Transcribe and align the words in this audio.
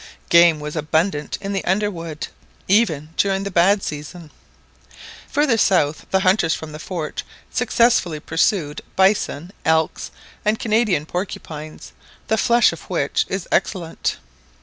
Game 0.29 0.59
was 0.59 0.75
abundant 0.75 1.37
in 1.41 1.53
the 1.53 1.63
underwood, 1.63 2.29
even 2.67 3.09
during 3.17 3.43
the 3.43 3.51
bad 3.51 3.83
season. 3.83 4.31
Further 5.29 5.57
south 5.59 6.07
the 6.09 6.21
hunters 6.21 6.55
from 6.55 6.71
the 6.71 6.79
fort 6.79 7.21
successfully 7.51 8.19
pursued 8.19 8.81
bisons, 8.95 9.51
elks, 9.63 10.09
and 10.43 10.57
Canadian 10.57 11.05
porcupines, 11.05 11.93
the 12.29 12.37
flesh 12.39 12.73
of 12.73 12.89
which 12.89 13.25
is 13.29 13.47
excellent. 13.51 14.17